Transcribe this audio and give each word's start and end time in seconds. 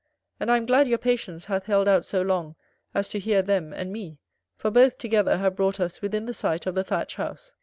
And 0.39 0.49
I 0.49 0.57
am 0.57 0.65
glad 0.65 0.87
your 0.87 0.97
patience 0.97 1.45
hath 1.45 1.65
held 1.65 1.87
out 1.87 2.05
so 2.05 2.23
long 2.23 2.55
as 2.95 3.07
to 3.09 3.19
hear 3.19 3.43
them 3.43 3.71
and 3.71 3.93
me, 3.93 4.17
for 4.55 4.71
both 4.71 4.97
together 4.97 5.37
have 5.37 5.55
brought 5.55 5.79
us 5.79 6.01
within 6.01 6.25
the 6.25 6.33
sight 6.33 6.65
of 6.65 6.73
the 6.73 6.83
Thatched 6.83 7.17
House. 7.17 7.53